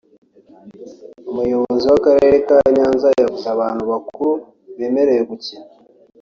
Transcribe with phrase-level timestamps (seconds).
[1.31, 4.31] Umuyobozi w’Akarere ka Nyanza yavuze abantu bakuru
[4.77, 5.67] bemerewe gukina